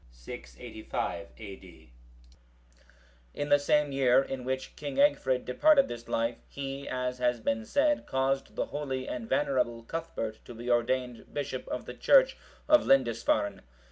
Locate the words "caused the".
8.07-8.65